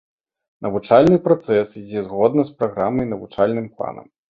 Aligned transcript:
Навучальны 0.67 1.17
працэс 1.27 1.77
ідзе 1.83 2.03
згодна 2.07 2.47
з 2.49 2.57
праграмай 2.63 3.03
і 3.11 3.13
навучальным 3.15 3.73
планам. 3.77 4.13